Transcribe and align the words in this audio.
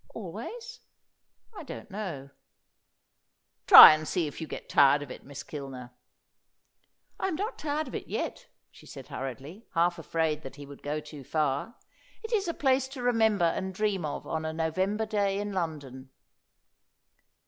"Always? 0.15 0.79
I 1.55 1.61
don't 1.61 1.91
know." 1.91 2.31
"Try 3.67 3.93
and 3.93 4.07
see 4.07 4.25
if 4.25 4.41
you 4.41 4.47
get 4.47 4.67
tired 4.67 5.03
of 5.03 5.11
it, 5.11 5.23
Miss 5.23 5.43
Kilner." 5.43 5.91
"I 7.19 7.27
am 7.27 7.35
not 7.35 7.59
tired 7.59 7.87
of 7.87 7.93
it 7.93 8.07
yet," 8.07 8.47
she 8.71 8.87
said 8.87 9.09
hurriedly, 9.09 9.67
half 9.75 9.99
afraid 9.99 10.41
that 10.41 10.55
he 10.55 10.65
would 10.65 10.81
go 10.81 11.01
too 11.01 11.23
far. 11.23 11.75
"It 12.23 12.33
is 12.33 12.47
a 12.47 12.53
place 12.55 12.87
to 12.87 13.03
remember 13.03 13.45
and 13.45 13.75
dream 13.75 14.03
of 14.03 14.25
on 14.25 14.43
a 14.43 14.53
November 14.53 15.05
day 15.05 15.37
in 15.39 15.53
London." 15.53 16.09